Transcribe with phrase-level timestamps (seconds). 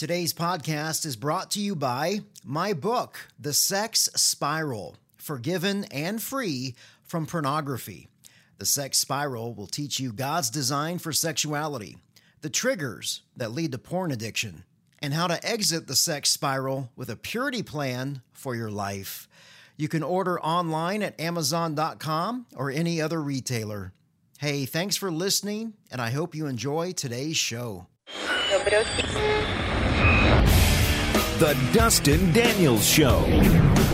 [0.00, 6.74] Today's podcast is brought to you by my book, The Sex Spiral Forgiven and Free
[7.02, 8.08] from Pornography.
[8.56, 11.98] The Sex Spiral will teach you God's design for sexuality,
[12.40, 14.64] the triggers that lead to porn addiction,
[15.00, 19.28] and how to exit the sex spiral with a purity plan for your life.
[19.76, 23.92] You can order online at Amazon.com or any other retailer.
[24.38, 27.86] Hey, thanks for listening, and I hope you enjoy today's show.
[31.40, 33.24] The Dustin Daniels Show.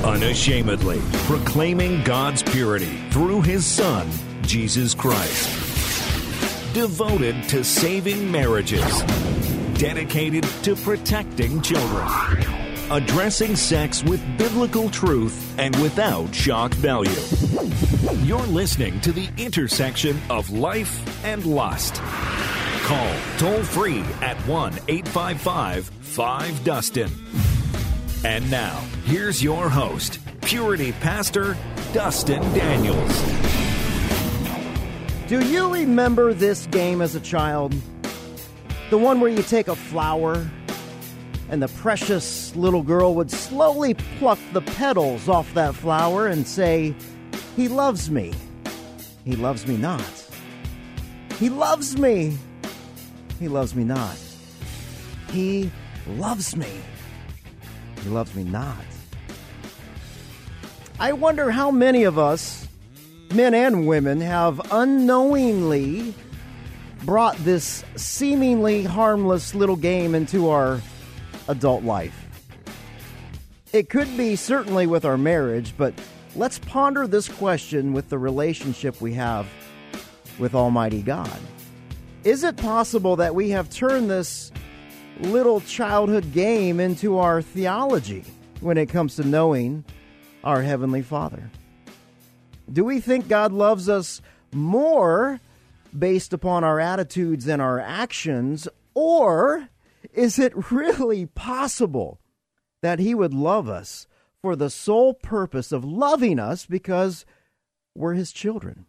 [0.05, 4.11] Unashamedly proclaiming God's purity through his Son,
[4.43, 5.49] Jesus Christ.
[6.75, 9.03] Devoted to saving marriages.
[9.75, 12.07] Dedicated to protecting children.
[12.91, 17.11] Addressing sex with biblical truth and without shock value.
[18.25, 22.03] You're listening to the intersection of life and lust.
[22.87, 27.11] Call toll free at 1 855 5 Dustin.
[28.25, 31.57] And now, here's your host, Purity Pastor
[31.93, 33.25] Dustin Daniels.
[35.27, 37.75] Do you remember this game as a child?
[38.91, 40.49] The one where you take a flower
[41.49, 46.95] and the precious little girl would slowly pluck the petals off that flower and say,
[47.57, 48.33] He loves me.
[49.25, 50.05] He loves me not.
[51.41, 52.39] He loves me.
[53.39, 54.17] He loves me not.
[55.31, 55.71] He
[56.07, 56.81] loves me.
[58.03, 58.85] He loves me not.
[60.99, 62.67] I wonder how many of us,
[63.35, 66.15] men and women, have unknowingly
[67.05, 70.81] brought this seemingly harmless little game into our
[71.49, 72.23] adult life.
[73.73, 75.93] It could be certainly with our marriage, but
[76.35, 79.47] let's ponder this question with the relationship we have
[80.39, 81.39] with Almighty God.
[82.27, 84.51] Is it possible that we have turned this
[85.21, 88.25] little childhood game into our theology
[88.59, 89.85] when it comes to knowing
[90.43, 91.49] our Heavenly Father?
[92.73, 94.21] Do we think God loves us
[94.53, 95.39] more
[95.97, 99.69] based upon our attitudes and our actions, or
[100.13, 102.19] is it really possible
[102.83, 104.09] that He would love us
[104.43, 107.25] for the sole purpose of loving us because
[107.95, 108.87] we're His children?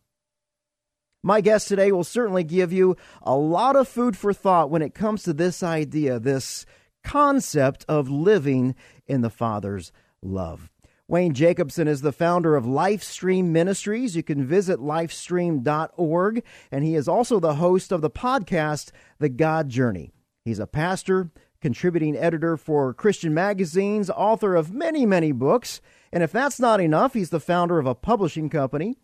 [1.24, 4.94] My guest today will certainly give you a lot of food for thought when it
[4.94, 6.66] comes to this idea, this
[7.04, 8.76] concept of living
[9.08, 9.92] in the Father's
[10.22, 10.70] love.
[11.10, 14.16] Wayne Jacobsen is the founder of Lifestream Ministries.
[14.16, 19.70] You can visit lifestream.org, and he is also the host of the podcast, The God
[19.70, 20.12] Journey.
[20.44, 25.80] He's a pastor, contributing editor for Christian magazines, author of many, many books.
[26.12, 28.98] And if that's not enough, he's the founder of a publishing company.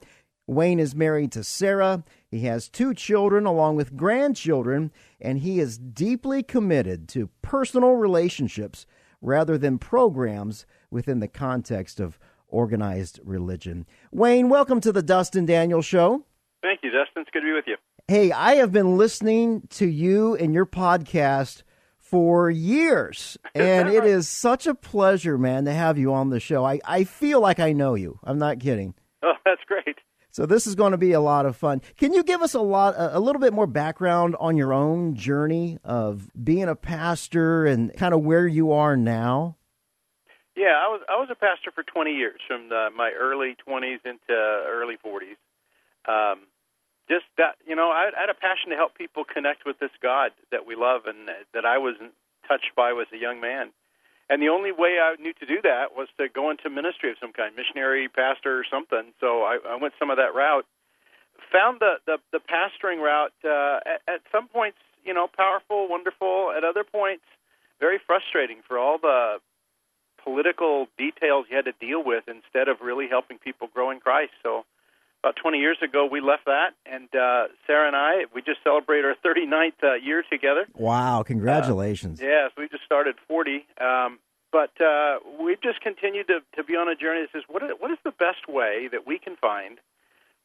[0.47, 2.03] Wayne is married to Sarah.
[2.29, 8.85] He has two children along with grandchildren, and he is deeply committed to personal relationships
[9.21, 13.85] rather than programs within the context of organized religion.
[14.11, 16.25] Wayne, welcome to the Dustin Daniel Show.
[16.61, 17.21] Thank you, Dustin.
[17.21, 17.77] It's good to be with you.
[18.09, 21.63] Hey, I have been listening to you and your podcast
[21.97, 26.65] for years, and it is such a pleasure, man, to have you on the show.
[26.65, 28.19] I, I feel like I know you.
[28.25, 28.93] I'm not kidding.
[29.23, 29.97] Oh, that's great.
[30.33, 31.79] So this is going to be a lot of fun.
[31.95, 35.77] Can you give us a lot, a little bit more background on your own journey
[35.83, 39.57] of being a pastor and kind of where you are now?
[40.55, 43.99] Yeah, I was I was a pastor for 20 years, from the, my early 20s
[44.05, 45.37] into early 40s.
[46.09, 46.39] Um,
[47.07, 49.91] just that, you know, I, I had a passion to help people connect with this
[50.01, 51.93] God that we love and that I was
[52.47, 53.69] touched by as a young man.
[54.29, 57.17] And the only way I knew to do that was to go into ministry of
[57.19, 59.13] some kind, missionary, pastor, or something.
[59.19, 60.65] So I, I went some of that route.
[61.51, 66.53] Found the the, the pastoring route uh, at, at some points, you know, powerful, wonderful.
[66.55, 67.25] At other points,
[67.79, 69.37] very frustrating for all the
[70.23, 74.31] political details you had to deal with instead of really helping people grow in Christ.
[74.41, 74.65] So
[75.23, 79.05] about 20 years ago, we left that, and uh, Sarah and I, we just celebrated
[79.05, 80.67] our 39th uh, year together.
[80.75, 81.23] Wow!
[81.23, 82.19] Congratulations.
[82.19, 84.19] Uh, yes, we just started 40, um,
[84.51, 87.69] but uh, we've just continued to, to be on a journey that says, what is,
[87.79, 89.79] what is the best way that we can find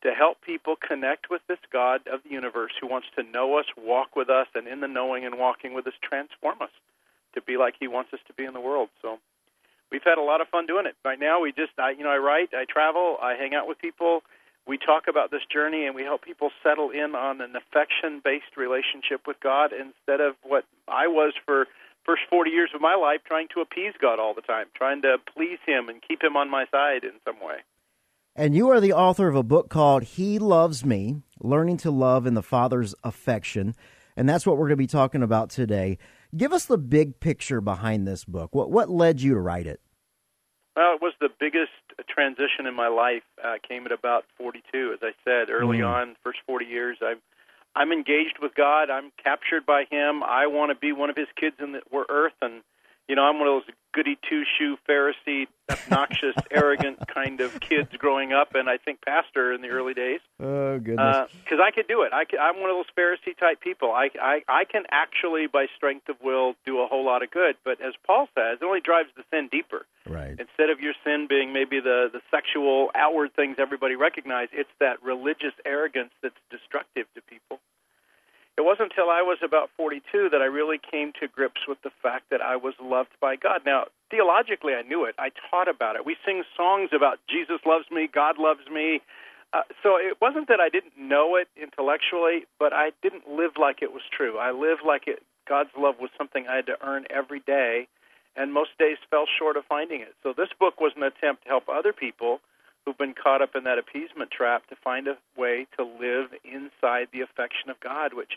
[0.02, 3.66] to help people connect with this God of the universe who wants to know us,
[3.76, 6.70] walk with us, and in the knowing and walking with us, transform us
[7.34, 8.90] to be like He wants us to be in the world.
[9.02, 9.18] So
[9.90, 10.94] we've had a lot of fun doing it.
[11.04, 13.80] Right now, we just, I, you know, I write, I travel, I hang out with
[13.80, 14.22] people
[14.68, 18.56] we talk about this journey and we help people settle in on an affection based
[18.56, 21.66] relationship with God instead of what I was for
[22.04, 25.16] first 40 years of my life trying to appease God all the time, trying to
[25.34, 27.56] please him and keep him on my side in some way.
[28.36, 32.26] And you are the author of a book called He Loves Me: Learning to Love
[32.26, 33.74] in the Father's Affection,
[34.16, 35.98] and that's what we're going to be talking about today.
[36.36, 38.54] Give us the big picture behind this book.
[38.54, 39.80] What what led you to write it?
[40.76, 41.72] Well, it was the biggest
[42.04, 43.22] transition in my life.
[43.42, 45.88] Uh, came at about 42, as I said early mm.
[45.88, 46.16] on.
[46.22, 47.18] First 40 years, I'm
[47.74, 48.90] I'm engaged with God.
[48.90, 50.22] I'm captured by Him.
[50.22, 52.62] I want to be one of His kids in the world, earth, and
[53.08, 57.88] you know, I'm one of those goody two shoe Pharisee, obnoxious, arrogant kind of kids
[57.98, 60.20] growing up, and I think pastor in the early days.
[60.40, 61.28] Oh goodness!
[61.42, 62.12] Because uh, I could do it.
[62.12, 63.90] I can, I'm one of those Pharisee type people.
[63.90, 67.56] I, I I can actually, by strength of will, do a whole lot of good.
[67.64, 69.86] But as Paul says, it only drives the sin deeper.
[70.06, 70.30] Right.
[70.38, 75.02] Instead of your sin being maybe the the sexual outward things everybody recognize, it's that
[75.02, 77.60] religious arrogance that's destructive to people.
[78.58, 81.94] It wasn't until I was about 42 that I really came to grips with the
[82.02, 83.60] fact that I was loved by God.
[83.64, 85.14] Now, theologically, I knew it.
[85.16, 86.04] I taught about it.
[86.04, 89.00] We sing songs about Jesus loves me, God loves me.
[89.52, 93.80] Uh, so it wasn't that I didn't know it intellectually, but I didn't live like
[93.80, 94.38] it was true.
[94.38, 95.22] I lived like it.
[95.48, 97.86] God's love was something I had to earn every day,
[98.34, 100.16] and most days fell short of finding it.
[100.24, 102.40] So this book was an attempt to help other people
[102.88, 107.08] who've been caught up in that appeasement trap to find a way to live inside
[107.12, 108.32] the affection of God, which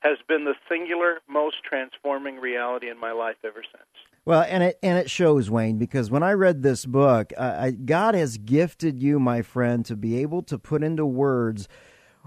[0.00, 3.88] has been the singular most transforming reality in my life ever since.
[4.26, 8.14] Well, and it and it shows, Wayne, because when I read this book, uh, God
[8.14, 11.66] has gifted you, my friend, to be able to put into words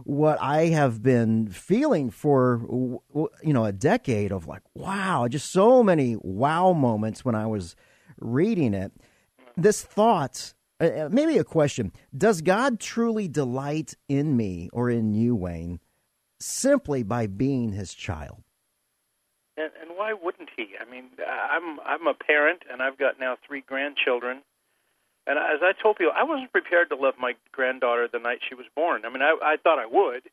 [0.03, 2.99] what I have been feeling for
[3.43, 7.75] you know a decade of like wow, just so many wow moments when I was
[8.19, 8.91] reading it.
[9.55, 15.13] This thought, uh, uh maybe a question: Does God truly delight in me or in
[15.13, 15.79] you, Wayne?
[16.39, 18.43] simply by being his child.
[19.55, 20.69] And, and why wouldn't he?
[20.79, 24.41] I mean, I'm I'm a parent, and I've got now three grandchildren.
[25.25, 28.55] And as I told people, I wasn't prepared to love my granddaughter the night she
[28.55, 29.03] was born.
[29.03, 30.23] I mean, I, I thought I would,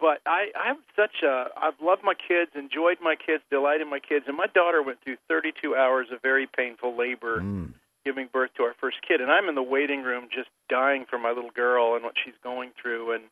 [0.00, 4.24] but I, I'm such a I've loved my kids, enjoyed my kids, delighted my kids,
[4.26, 7.40] and my daughter went through 32 hours of very painful labor.
[7.40, 7.74] Mm.
[8.04, 11.18] Giving birth to our first kid, and I'm in the waiting room just dying for
[11.18, 13.12] my little girl and what she's going through.
[13.12, 13.24] And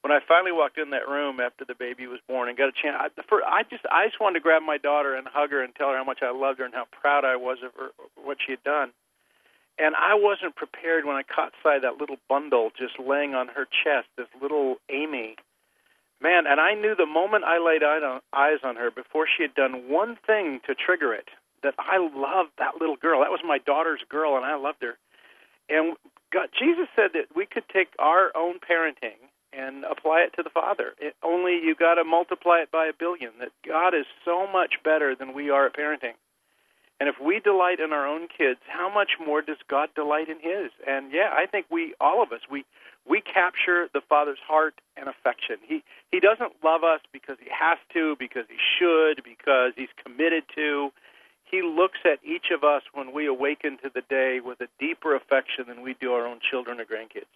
[0.00, 2.72] when I finally walked in that room after the baby was born and got a
[2.72, 5.62] chance, I, for, I just I just wanted to grab my daughter and hug her
[5.62, 7.90] and tell her how much I loved her and how proud I was of her
[8.16, 8.92] what she had done.
[9.78, 13.48] And I wasn't prepared when I caught sight of that little bundle just laying on
[13.48, 15.36] her chest, this little Amy.
[16.22, 19.90] Man, and I knew the moment I laid eyes on her before she had done
[19.90, 21.28] one thing to trigger it
[21.64, 23.20] that I loved that little girl.
[23.20, 24.96] That was my daughter's girl, and I loved her.
[25.68, 25.96] And
[26.32, 29.18] God, Jesus said that we could take our own parenting
[29.52, 30.94] and apply it to the Father.
[30.98, 33.32] It, only you got to multiply it by a billion.
[33.40, 36.14] That God is so much better than we are at parenting.
[37.00, 40.38] And if we delight in our own kids, how much more does God delight in
[40.40, 40.70] His?
[40.86, 42.64] And yeah, I think we, all of us, we
[43.06, 45.56] we capture the Father's heart and affection.
[45.66, 50.44] He He doesn't love us because He has to, because He should, because He's committed
[50.54, 50.92] to.
[51.54, 55.14] He looks at each of us when we awaken to the day with a deeper
[55.14, 57.30] affection than we do our own children or grandkids.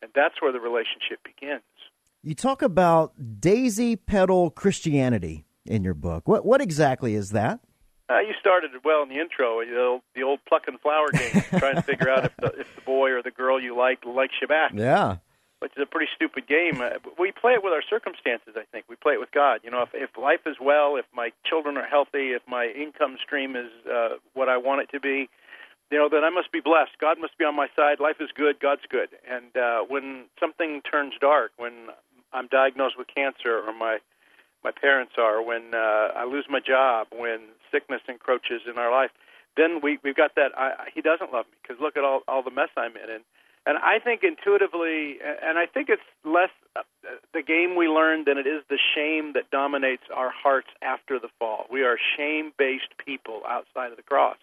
[0.00, 1.60] And that's where the relationship begins.
[2.22, 6.26] You talk about daisy petal Christianity in your book.
[6.26, 7.60] What what exactly is that?
[8.08, 9.60] Uh, you started well in the intro.
[9.62, 12.74] The old, the old pluck and flower game, trying to figure out if the, if
[12.76, 14.72] the boy or the girl you like likes you back.
[14.74, 15.16] Yeah,
[15.60, 16.80] which is a pretty stupid game.
[16.80, 18.54] Uh, we play it with our circumstances.
[18.56, 19.60] I think we play it with God.
[19.64, 23.16] You know, if if life is well, if my children are healthy, if my income
[23.22, 25.28] stream is uh, what I want it to be,
[25.90, 26.92] you know, then I must be blessed.
[27.00, 27.98] God must be on my side.
[28.00, 28.60] Life is good.
[28.60, 29.08] God's good.
[29.28, 31.88] And uh, when something turns dark, when
[32.32, 33.98] I'm diagnosed with cancer, or my
[34.62, 37.40] my parents are, when uh, I lose my job, when
[37.72, 39.10] sickness encroaches in our life,
[39.56, 40.52] then we we've got that.
[40.56, 43.10] I, he doesn't love me because look at all all the mess I'm in.
[43.10, 43.24] And
[43.68, 46.80] and I think intuitively, and I think it's less uh,
[47.34, 51.28] the game we learn than it is the shame that dominates our hearts after the
[51.38, 51.66] fall.
[51.70, 54.38] We are shame based people outside of the cross.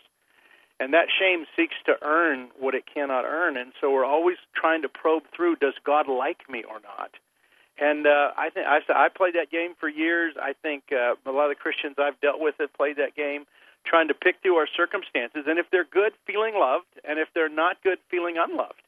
[0.79, 3.57] And that shame seeks to earn what it cannot earn.
[3.57, 7.09] And so we're always trying to probe through does god like me or not?
[7.79, 10.35] And uh, i think i i played that game for years.
[10.39, 13.45] I think uh, a lot of the christians i've dealt with have played that game
[13.85, 15.45] trying to pick through our circumstances.
[15.47, 16.93] And if they're good feeling loved.
[17.03, 18.84] And if they're not good feeling unloved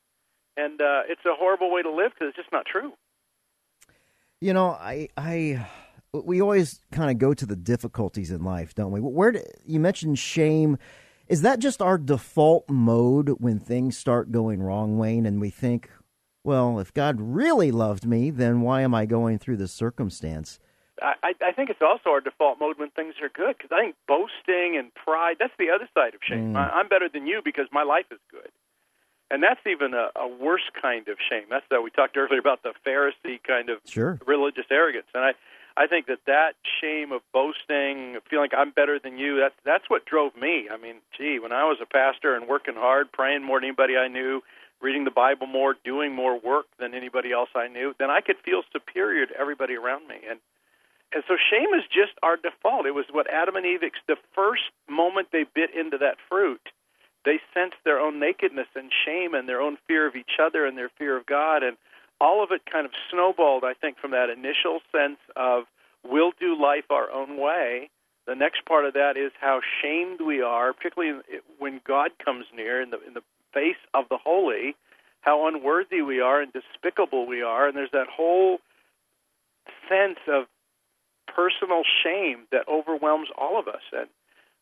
[0.57, 2.93] and uh, it's a horrible way to live because it's just not true
[4.41, 5.67] you know i i
[6.13, 9.79] we always kind of go to the difficulties in life don't we where do, you
[9.79, 10.77] mentioned shame
[11.27, 15.89] is that just our default mode when things start going wrong, Wayne, and we think,
[16.43, 20.59] well, if God really loved me, then why am I going through this circumstance?
[21.01, 23.95] I, I think it's also our default mode when things are good because I think
[24.07, 26.53] boasting and pride, that's the other side of shame.
[26.53, 26.57] Mm.
[26.57, 28.49] I, I'm better than you because my life is good.
[29.29, 31.45] And that's even a, a worse kind of shame.
[31.49, 34.19] That's that we talked earlier about the Pharisee kind of sure.
[34.25, 35.07] religious arrogance.
[35.13, 35.33] And I,
[35.75, 39.89] I think that that shame of boasting, feeling like I'm better than you, that's that's
[39.89, 40.67] what drove me.
[40.71, 43.97] I mean, gee, when I was a pastor and working hard, praying more than anybody
[43.97, 44.41] I knew,
[44.81, 48.37] reading the Bible more, doing more work than anybody else I knew, then I could
[48.43, 50.17] feel superior to everybody around me.
[50.27, 50.39] And
[51.13, 52.85] and so shame is just our default.
[52.85, 56.61] It was what Adam and Eve, the first moment they bit into that fruit,
[57.25, 60.77] they sensed their own nakedness and shame and their own fear of each other and
[60.77, 61.63] their fear of God.
[61.63, 61.77] And
[62.19, 65.63] all of it kind of snowballed, I think, from that initial sense of
[66.03, 67.89] we'll do life our own way.
[68.25, 71.21] The next part of that is how shamed we are, particularly
[71.59, 74.75] when God comes near in the in the face of the holy,
[75.21, 78.59] how unworthy we are and despicable we are, and there's that whole
[79.89, 80.45] sense of
[81.27, 83.81] personal shame that overwhelms all of us.
[83.93, 84.07] And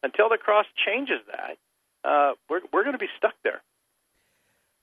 [0.04, 1.58] until the cross changes that,
[2.06, 3.62] uh, we're we're going to be stuck there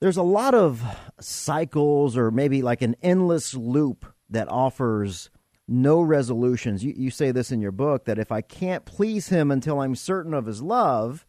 [0.03, 0.83] there's a lot of
[1.21, 5.31] cycles or maybe like an endless loop that offers
[5.69, 6.85] no resolutions.
[6.85, 9.95] You, you say this in your book that if I can't please him until I'm
[9.95, 11.25] certain of his love,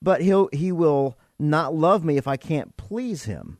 [0.00, 3.58] but he'll he will not love me if I can't please him.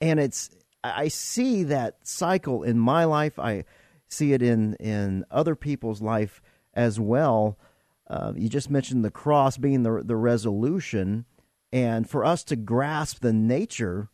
[0.00, 0.48] And it's
[0.82, 3.38] I see that cycle in my life.
[3.38, 3.64] I
[4.08, 6.40] see it in in other people's life
[6.72, 7.58] as well.
[8.10, 11.24] Uh, you just mentioned the cross being the the resolution,
[11.72, 14.08] and for us to grasp the nature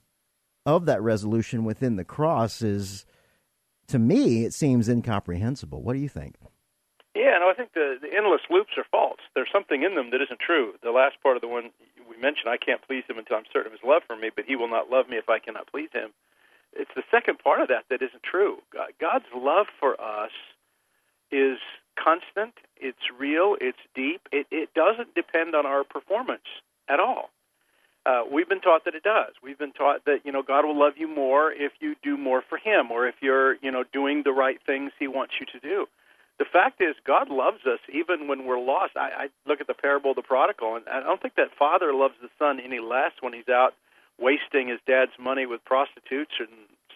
[0.66, 3.06] of that resolution within the cross is,
[3.86, 5.80] to me, it seems incomprehensible.
[5.80, 6.34] What do you think?
[7.14, 9.20] Yeah, no, I think the, the endless loops are false.
[9.34, 10.74] There's something in them that isn't true.
[10.82, 11.70] The last part of the one
[12.10, 14.44] we mentioned, I can't please him until I'm certain of his love for me, but
[14.44, 16.10] he will not love me if I cannot please him.
[16.74, 18.58] It's the second part of that that isn't true.
[18.74, 20.34] God, God's love for us
[21.32, 21.56] is
[21.96, 24.28] constant, it's real, it's deep.
[24.32, 26.46] It, it doesn't depend on our performance
[26.88, 27.30] at all.
[28.06, 29.32] Uh, we've been taught that it does.
[29.42, 32.42] We've been taught that you know God will love you more if you do more
[32.48, 35.58] for Him, or if you're you know doing the right things He wants you to
[35.58, 35.86] do.
[36.38, 38.92] The fact is, God loves us even when we're lost.
[38.96, 41.92] I, I look at the parable of the prodigal, and I don't think that father
[41.92, 43.74] loves the son any less when he's out
[44.20, 46.48] wasting his dad's money with prostitutes and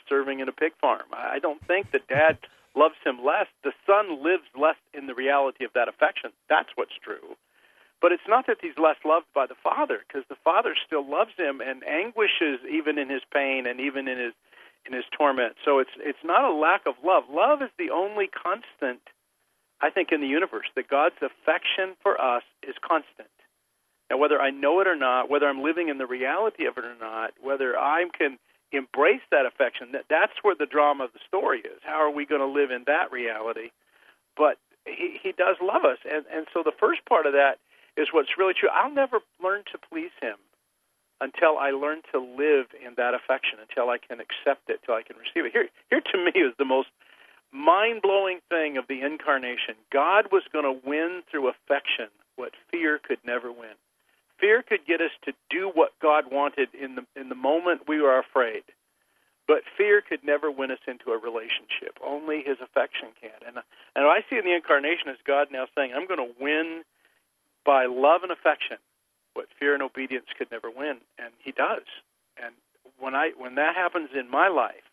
[0.08, 1.06] serving in a pig farm.
[1.12, 2.38] I don't think that dad
[2.76, 3.46] loves him less.
[3.64, 6.30] The son lives less in the reality of that affection.
[6.48, 7.36] That's what's true.
[8.00, 11.36] But it's not that he's less loved by the Father, because the Father still loves
[11.36, 14.32] him and anguishes even in his pain and even in his
[14.86, 15.56] in his torment.
[15.64, 17.24] So it's it's not a lack of love.
[17.28, 19.02] Love is the only constant,
[19.80, 20.66] I think, in the universe.
[20.76, 23.28] That God's affection for us is constant.
[24.10, 26.84] Now, whether I know it or not, whether I'm living in the reality of it
[26.84, 28.38] or not, whether I can
[28.72, 31.80] embrace that affection, that that's where the drama of the story is.
[31.82, 33.70] How are we going to live in that reality?
[34.36, 37.58] But he, he does love us, and and so the first part of that
[37.96, 38.68] is what's really true.
[38.72, 40.36] I'll never learn to please Him
[41.20, 45.02] until I learn to live in that affection, until I can accept it, until I
[45.02, 45.52] can receive it.
[45.52, 46.88] Here, here to me is the most
[47.52, 49.74] mind blowing thing of the incarnation.
[49.92, 53.76] God was going to win through affection what fear could never win.
[54.40, 58.00] Fear could get us to do what God wanted in the in the moment we
[58.00, 58.62] were afraid.
[59.46, 61.98] But fear could never win us into a relationship.
[62.06, 63.34] Only his affection can.
[63.46, 63.56] And
[63.96, 66.82] and I see in the incarnation as God now saying, I'm going to win
[67.64, 68.78] by love and affection
[69.34, 71.86] what fear and obedience could never win, and He does.
[72.36, 72.54] And
[72.98, 74.86] when I when that happens in my life,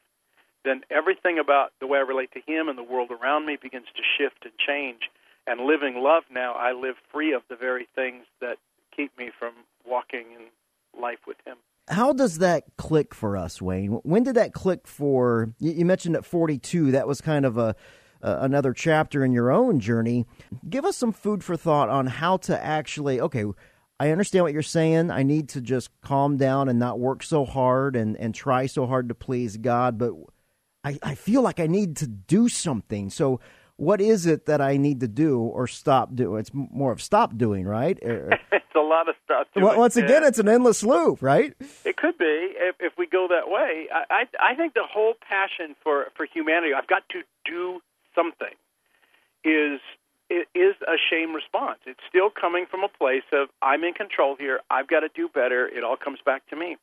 [0.64, 3.88] then everything about the way I relate to Him and the world around me begins
[3.96, 5.10] to shift and change.
[5.46, 8.58] And living love now, I live free of the very things that
[8.98, 9.54] keep me from
[9.86, 11.58] walking in life with Him.
[11.88, 13.92] How does that click for us, Wayne?
[14.04, 15.54] When did that click for?
[15.60, 17.76] You mentioned at 42, that was kind of a
[18.22, 20.26] uh, another chapter in your own journey.
[20.68, 23.46] Give us some food for thought on how to actually, okay,
[24.00, 25.12] I understand what you're saying.
[25.12, 28.86] I need to just calm down and not work so hard and, and try so
[28.86, 30.14] hard to please God, but
[30.84, 33.10] I, I feel like I need to do something.
[33.10, 33.40] So,
[33.78, 36.40] what is it that I need to do or stop doing?
[36.40, 37.98] It's more of stop doing, right?
[38.04, 38.40] Er, er.
[38.52, 39.48] it's a lot of stuff.
[39.56, 41.56] Well, once again, it's an endless loop, right?
[41.86, 42.26] It could be
[42.58, 43.88] if, if we go that way.
[43.94, 46.74] I, I I think the whole passion for for humanity.
[46.74, 47.80] I've got to do
[48.14, 48.54] something
[49.44, 49.80] is
[50.30, 51.80] it is a shame response.
[51.86, 54.60] It's still coming from a place of I'm in control here.
[54.70, 55.68] I've got to do better.
[55.68, 56.78] It all comes back to me.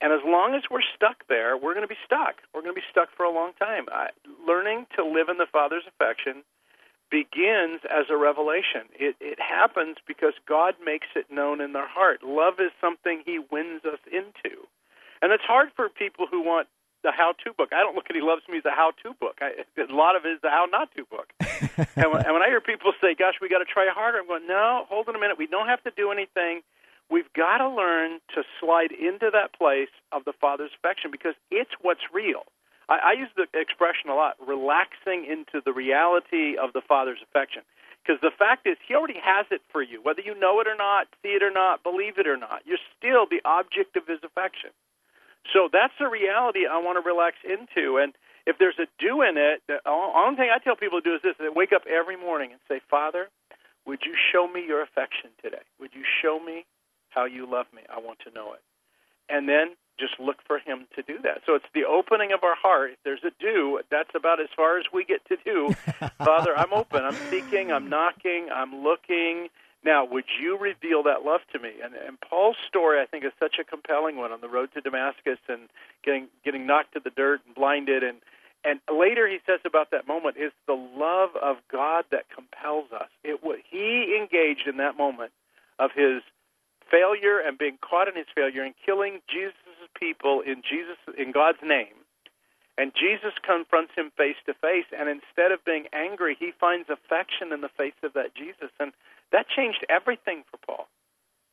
[0.00, 2.42] And as long as we're stuck there, we're going to be stuck.
[2.52, 3.86] We're going to be stuck for a long time.
[3.90, 4.10] I,
[4.46, 6.42] learning to live in the Father's affection
[7.10, 8.90] begins as a revelation.
[8.98, 12.22] It, it happens because God makes it known in their heart.
[12.24, 14.66] Love is something He wins us into.
[15.22, 16.68] And it's hard for people who want
[17.04, 17.70] the how-to book.
[17.70, 19.38] I don't look at He Loves Me as a how-to book.
[19.40, 21.28] I, a lot of it is the how-not-to book.
[21.94, 24.26] and, when, and when I hear people say, "Gosh, we got to try harder," I'm
[24.26, 25.38] going, "No, hold on a minute.
[25.38, 26.64] We don't have to do anything.
[27.10, 31.70] We've got to learn to slide into that place of the Father's affection because it's
[31.80, 32.44] what's real.
[32.88, 37.62] I, I use the expression a lot, relaxing into the reality of the Father's affection.
[38.04, 40.00] Because the fact is, He already has it for you.
[40.02, 42.82] Whether you know it or not, see it or not, believe it or not, you're
[42.96, 44.70] still the object of His affection.
[45.52, 47.96] So that's the reality I want to relax into.
[47.96, 48.12] And
[48.46, 51.22] if there's a do in it, the only thing I tell people to do is
[51.22, 53.28] this: they wake up every morning and say, "Father,
[53.86, 55.64] would you show me your affection today?
[55.80, 56.64] Would you show me
[57.14, 57.82] how you love me?
[57.88, 58.60] I want to know it."
[59.28, 61.42] And then just look for Him to do that.
[61.46, 62.92] So it's the opening of our heart.
[62.92, 65.74] If there's a do, that's about as far as we get to do.
[66.24, 67.04] Father, I'm open.
[67.04, 67.70] I'm seeking.
[67.70, 68.48] I'm knocking.
[68.52, 69.48] I'm looking.
[69.84, 71.72] Now, would you reveal that love to me?
[71.84, 74.80] And, and Paul's story, I think, is such a compelling one on the road to
[74.80, 75.68] Damascus and
[76.02, 78.02] getting getting knocked to the dirt and blinded.
[78.02, 78.18] And
[78.64, 83.08] and later he says about that moment is the love of God that compels us.
[83.22, 85.32] It what he engaged in that moment
[85.78, 86.22] of his
[86.90, 89.54] failure and being caught in his failure and killing Jesus'
[89.98, 91.94] people in Jesus in God's name.
[92.76, 97.52] And Jesus confronts him face to face, and instead of being angry, he finds affection
[97.52, 98.70] in the face of that Jesus.
[98.80, 98.92] And
[99.30, 100.88] that changed everything for Paul.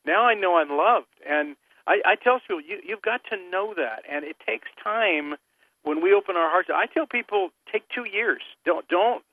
[0.05, 3.73] Now I know I'm loved, and I, I tell people you, you've got to know
[3.77, 5.35] that, and it takes time
[5.83, 6.69] when we open our hearts.
[6.73, 8.41] I tell people take two years.
[8.65, 9.23] Don't don't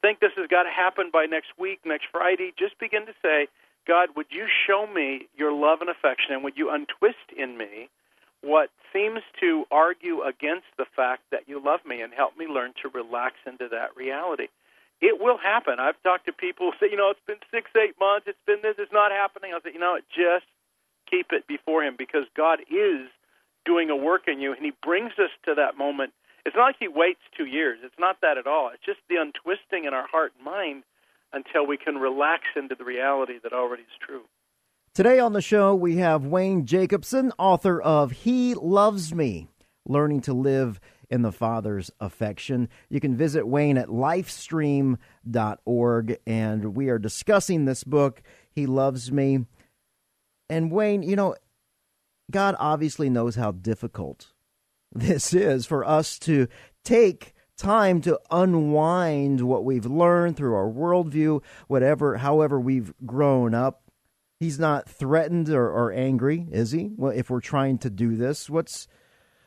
[0.00, 2.52] think this has got to happen by next week, next Friday.
[2.58, 3.46] Just begin to say,
[3.86, 7.88] God, would you show me your love and affection, and would you untwist in me
[8.42, 12.72] what seems to argue against the fact that you love me, and help me learn
[12.82, 14.48] to relax into that reality
[15.02, 15.82] it will happen.
[15.82, 18.62] I've talked to people who say, you know, it's been six, eight months, it's been
[18.62, 19.50] this, it's not happening.
[19.52, 20.46] I say, you know, just
[21.10, 23.10] keep it before Him because God is
[23.66, 26.14] doing a work in you, and He brings us to that moment.
[26.46, 27.82] It's not like He waits two years.
[27.82, 28.70] It's not that at all.
[28.72, 30.86] It's just the untwisting in our heart and mind
[31.32, 34.22] until we can relax into the reality that already is true.
[34.94, 39.48] Today on the show, we have Wayne Jacobsen, author of He Loves Me
[39.86, 42.68] Learning to Live in the Father's affection.
[42.90, 49.46] You can visit Wayne at lifestream.org, and we are discussing this book, He Loves Me.
[50.50, 51.34] And Wayne, you know,
[52.30, 54.32] God obviously knows how difficult
[54.92, 56.48] this is for us to
[56.84, 63.82] take time to unwind what we've learned through our worldview, whatever, however we've grown up.
[64.40, 66.90] He's not threatened or, or angry, is he?
[66.96, 68.88] Well, if we're trying to do this, what's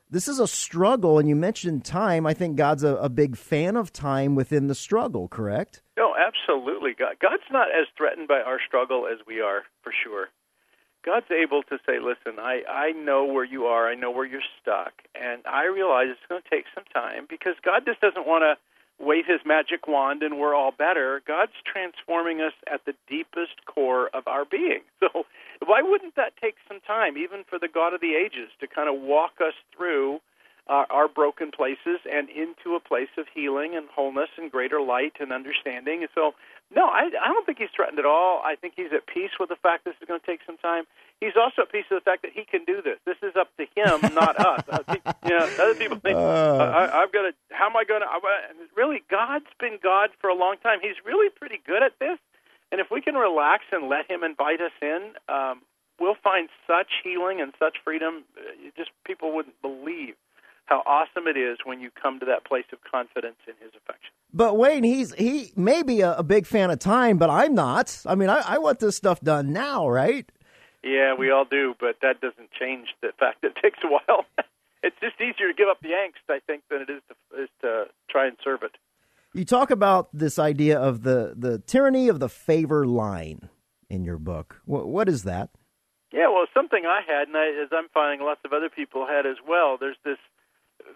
[0.09, 2.25] this is a struggle, and you mentioned time.
[2.25, 5.81] I think God's a, a big fan of time within the struggle, correct?
[5.97, 6.91] No, absolutely.
[6.97, 10.29] God, God's not as threatened by our struggle as we are, for sure.
[11.05, 14.41] God's able to say, listen, I, I know where you are, I know where you're
[14.61, 18.41] stuck, and I realize it's going to take some time because God just doesn't want
[18.41, 18.57] to
[18.97, 21.21] wave his magic wand and we're all better.
[21.27, 24.81] God's transforming us at the deepest core of our being.
[25.13, 25.25] So
[25.65, 28.89] why wouldn't that take some time, even for the God of the ages, to kind
[28.89, 30.19] of walk us through
[30.67, 35.13] uh, our broken places and into a place of healing and wholeness and greater light
[35.19, 36.01] and understanding?
[36.01, 36.33] And so,
[36.75, 38.41] no, I, I don't think he's threatened at all.
[38.43, 40.83] I think he's at peace with the fact this is going to take some time.
[41.21, 42.97] He's also at peace with the fact that he can do this.
[43.05, 44.63] This is up to him, not us.
[44.67, 48.01] Uh, you know, other people think, uh, I, I've got to, how am I going
[48.01, 48.07] to,
[48.75, 50.79] really, God's been God for a long time.
[50.81, 52.17] He's really pretty good at this.
[52.71, 55.61] And if we can relax and let Him invite us in, um,
[55.99, 58.23] we'll find such healing and such freedom.
[58.37, 60.15] Uh, just people wouldn't believe
[60.65, 64.11] how awesome it is when you come to that place of confidence in His affection.
[64.33, 68.01] But Wayne, he's he may be a, a big fan of time, but I'm not.
[68.05, 70.29] I mean, I, I want this stuff done now, right?
[70.83, 74.25] Yeah, we all do, but that doesn't change the fact that it takes a while.
[74.83, 77.49] it's just easier to give up the angst, I think, than it is to, is
[77.61, 78.71] to try and serve it.
[79.33, 83.49] You talk about this idea of the, the tyranny of the favor line
[83.89, 84.61] in your book.
[84.65, 85.49] what, what is that?
[86.13, 89.25] Yeah, well, something I had, and I, as I'm finding lots of other people had
[89.25, 89.77] as well.
[89.77, 90.17] There's this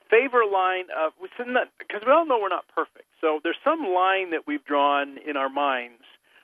[0.09, 3.07] favor line of because we all know we're not perfect.
[3.21, 6.03] So there's some line that we've drawn in our minds.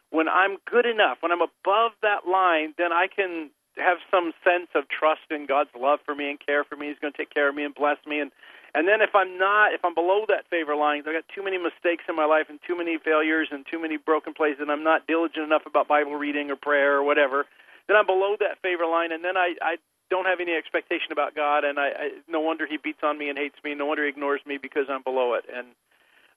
[0.10, 4.70] When I'm good enough, when I'm above that line, then I can have some sense
[4.76, 6.88] of trust in God's love for me and care for me.
[6.88, 8.32] He's going to take care of me and bless me, and
[8.76, 11.58] and then if I'm not, if I'm below that favor line, I've got too many
[11.58, 14.84] mistakes in my life and too many failures and too many broken places, and I'm
[14.84, 17.46] not diligent enough about Bible reading or prayer or whatever,
[17.88, 19.78] then I'm below that favor line, and then I, I
[20.10, 23.30] don't have any expectation about God, and I, I no wonder He beats on me
[23.30, 23.76] and hates me.
[23.76, 25.46] No wonder He ignores me because I'm below it.
[25.54, 25.68] And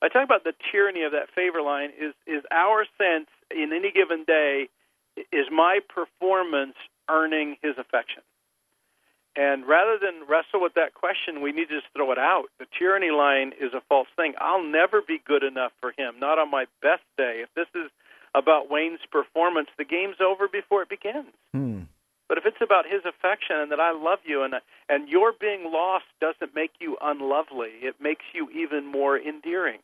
[0.01, 3.91] I talk about the tyranny of that favor line is is our sense in any
[3.91, 4.69] given day
[5.33, 6.77] is my performance
[7.09, 8.23] earning His affection.
[9.39, 12.47] And rather than wrestle with that question, we need to just throw it out.
[12.59, 14.35] The tyranny line is a false thing.
[14.41, 17.45] I'll never be good enough for him, not on my best day.
[17.47, 17.89] If this is
[18.35, 21.31] about Wayne's performance, the game's over before it begins.
[21.53, 21.83] Hmm.
[22.69, 24.55] About His affection and that I love you and
[24.89, 29.81] and your being lost doesn't make you unlovely, it makes you even more endearing.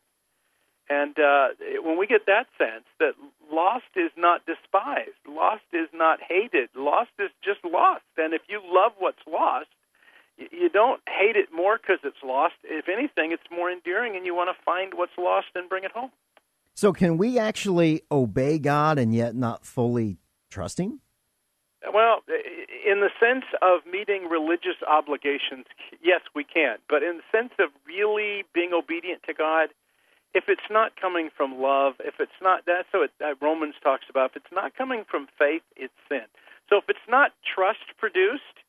[0.87, 1.47] And uh,
[1.81, 3.13] when we get that sense that
[3.51, 8.05] lost is not despised, lost is not hated, lost is just lost.
[8.17, 9.69] And if you love what's lost,
[10.37, 12.55] you don't hate it more because it's lost.
[12.63, 15.91] If anything, it's more endearing, and you want to find what's lost and bring it
[15.91, 16.11] home.
[16.75, 20.17] So, can we actually obey God and yet not fully
[20.51, 20.99] trust Him?
[21.93, 25.65] Well, in the sense of meeting religious obligations,
[26.01, 26.77] yes, we can.
[26.89, 29.69] But in the sense of really being obedient to God,
[30.33, 34.31] if it's not coming from love, if it's not that's what uh, Romans talks about.
[34.31, 36.27] If it's not coming from faith, it's sin.
[36.69, 38.59] So if it's not trust produced,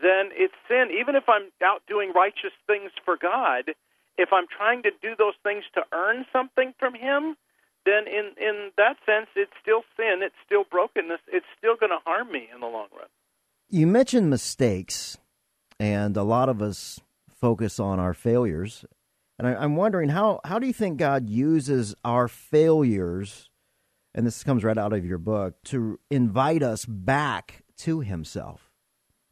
[0.00, 0.88] then it's sin.
[0.94, 3.74] Even if I'm out doing righteous things for God,
[4.16, 7.36] if I'm trying to do those things to earn something from Him,
[7.84, 10.20] then in in that sense, it's still sin.
[10.22, 11.20] It's still brokenness.
[11.28, 13.08] It's still going to harm me in the long run.
[13.68, 15.18] You mentioned mistakes,
[15.80, 18.84] and a lot of us focus on our failures.
[19.38, 23.50] And I, am wondering how how do you think God uses our failures,
[24.14, 28.72] and this comes right out of your book, to invite us back to Himself?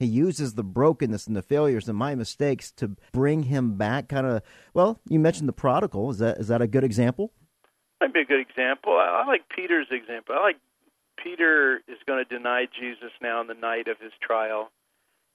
[0.01, 4.09] He uses the brokenness and the failures and my mistakes to bring him back.
[4.09, 4.43] Kind of.
[4.73, 6.11] Well, you mentioned the prodigal.
[6.11, 7.35] Is that is that a good example?
[8.01, 8.95] Might be a good example.
[8.95, 10.35] I, I like Peter's example.
[10.39, 10.59] I like
[11.23, 14.71] Peter is going to deny Jesus now on the night of his trial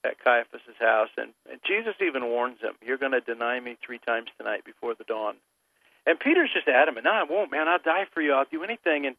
[0.04, 3.98] at Caiaphas's house, and, and Jesus even warns him, "You're going to deny me three
[3.98, 5.36] times tonight before the dawn."
[6.06, 7.68] And Peter's just adamant, "No, I won't, man.
[7.68, 8.32] I'll die for you.
[8.32, 9.16] I'll do anything." And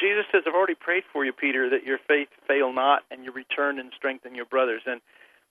[0.00, 3.32] Jesus says, I've already prayed for you, Peter, that your faith fail not and you
[3.32, 4.82] return and strengthen your brothers.
[4.86, 5.00] And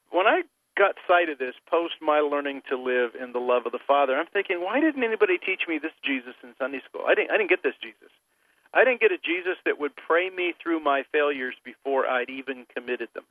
[0.09, 0.41] when I
[0.77, 4.15] got sight of this post my learning to live in the love of the Father,
[4.15, 7.05] I'm thinking, why didn't anybody teach me this Jesus in Sunday school?
[7.07, 8.11] I didn't, I didn't get this Jesus.
[8.73, 12.65] I didn't get a Jesus that would pray me through my failures before I'd even
[12.73, 13.25] committed them.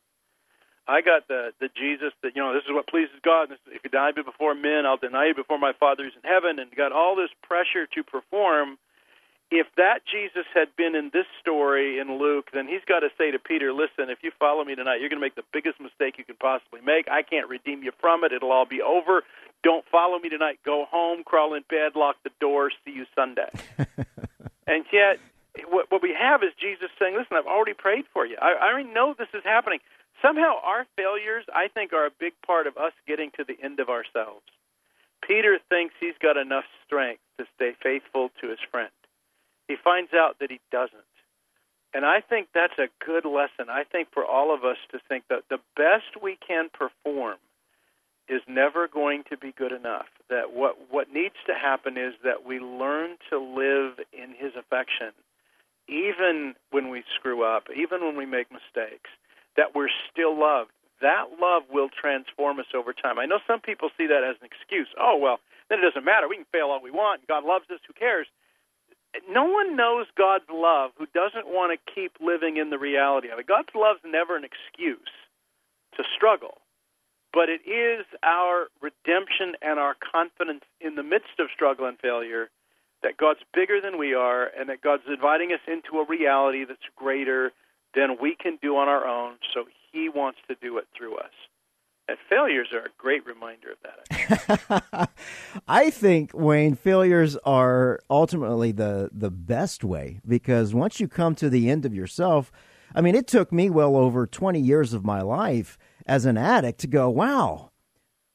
[0.88, 3.52] I got the the Jesus that you know this is what pleases God.
[3.52, 6.58] If you deny me before men, I'll deny you before my Father who's in heaven,
[6.58, 8.76] and got all this pressure to perform
[9.50, 13.32] if that Jesus had been in this story in Luke, then he's got to say
[13.32, 16.18] to Peter, listen, if you follow me tonight, you're going to make the biggest mistake
[16.18, 17.08] you can possibly make.
[17.10, 18.32] I can't redeem you from it.
[18.32, 19.24] It'll all be over.
[19.64, 20.60] Don't follow me tonight.
[20.64, 23.50] Go home, crawl in bed, lock the door, see you Sunday.
[24.68, 25.18] and yet,
[25.68, 28.36] what, what we have is Jesus saying, listen, I've already prayed for you.
[28.40, 29.80] I, I already know this is happening.
[30.22, 33.80] Somehow, our failures, I think, are a big part of us getting to the end
[33.80, 34.46] of ourselves.
[35.26, 38.90] Peter thinks he's got enough strength to stay faithful to his friend
[39.70, 41.06] he finds out that he doesn't.
[41.94, 43.70] And I think that's a good lesson.
[43.70, 47.36] I think for all of us to think that the best we can perform
[48.28, 50.06] is never going to be good enough.
[50.28, 55.14] That what what needs to happen is that we learn to live in his affection
[55.90, 59.10] even when we screw up, even when we make mistakes,
[59.56, 60.70] that we're still loved.
[61.02, 63.18] That love will transform us over time.
[63.18, 64.86] I know some people see that as an excuse.
[65.00, 66.28] Oh, well, then it doesn't matter.
[66.28, 67.26] We can fail all we want.
[67.26, 67.80] God loves us.
[67.88, 68.28] Who cares?
[69.28, 73.38] No one knows God's love who doesn't want to keep living in the reality of
[73.38, 73.46] it.
[73.46, 75.12] God's love's never an excuse
[75.96, 76.58] to struggle,
[77.32, 82.50] but it is our redemption and our confidence in the midst of struggle and failure
[83.02, 86.80] that God's bigger than we are and that God's inviting us into a reality that's
[86.96, 87.52] greater
[87.94, 91.32] than we can do on our own, so He wants to do it through us.
[92.28, 95.10] Failures are a great reminder of that.
[95.68, 101.50] I think Wayne failures are ultimately the the best way because once you come to
[101.50, 102.50] the end of yourself,
[102.94, 106.80] I mean, it took me well over 20 years of my life as an addict
[106.80, 107.70] to go, "Wow.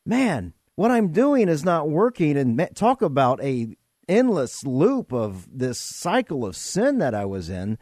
[0.05, 3.75] Man, what I'm doing is not working." And talk about a
[4.07, 7.77] endless loop of this cycle of sin that I was in.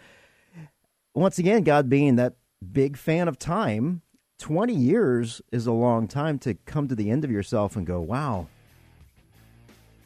[1.13, 2.35] Once again, God being that
[2.71, 4.01] big fan of time
[4.43, 8.01] 20 years is a long time to come to the end of yourself and go,
[8.01, 8.47] wow,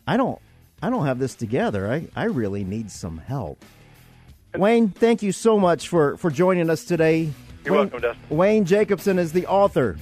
[0.06, 0.39] I don't,
[0.80, 1.91] I don't have this together.
[1.91, 3.65] I, I really need some help.
[4.56, 7.32] Wayne, thank you so much for, for joining us today.
[7.65, 8.38] You're Wayne, welcome, Dustin.
[8.38, 9.97] Wayne Jacobsen is the author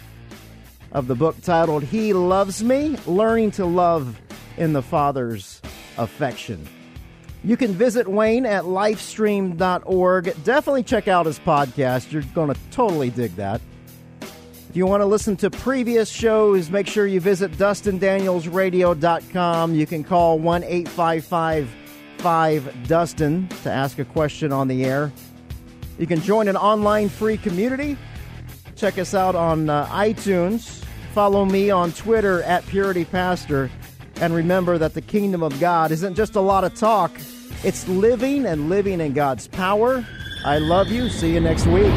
[0.91, 4.19] of the book titled He Loves Me Learning to Love
[4.57, 5.61] in the Father's
[5.97, 6.67] Affection.
[7.45, 10.43] You can visit Wayne at lifestream.org.
[10.43, 12.11] Definitely check out his podcast.
[12.11, 13.61] You're going to totally dig that.
[14.75, 19.73] If you want to listen to previous shows, make sure you visit DustinDanielsRadio.com.
[19.73, 21.73] You can call 1 855
[22.17, 25.13] 5 Dustin to ask a question on the air.
[25.97, 27.97] You can join an online free community.
[28.75, 30.83] Check us out on uh, iTunes.
[31.13, 33.71] Follow me on Twitter at Purity Pastor.
[34.17, 37.13] And remember that the kingdom of God isn't just a lot of talk,
[37.63, 40.05] it's living and living in God's power.
[40.43, 41.07] I love you.
[41.07, 41.93] See you next week.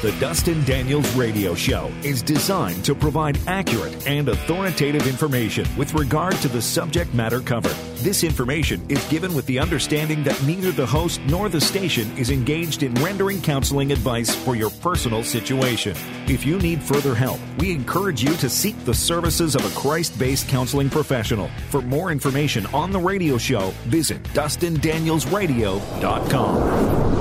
[0.00, 6.36] The Dustin Daniels Radio Show is designed to provide accurate and authoritative information with regard
[6.36, 7.74] to the subject matter covered.
[7.96, 12.30] This information is given with the understanding that neither the host nor the station is
[12.30, 15.96] engaged in rendering counseling advice for your personal situation.
[16.28, 20.16] If you need further help, we encourage you to seek the services of a Christ
[20.16, 21.50] based counseling professional.
[21.70, 27.17] For more information on the radio show, visit DustinDanielsRadio.com.